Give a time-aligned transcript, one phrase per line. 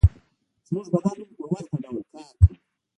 [0.67, 2.57] زموږ بدن هم په ورته ډول کار کوي